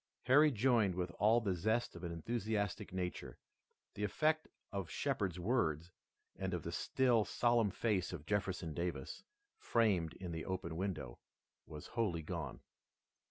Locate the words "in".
10.15-10.31